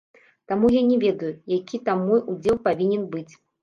[0.51, 3.29] Таму я не ведаю, які там мой удзел павінен быць?!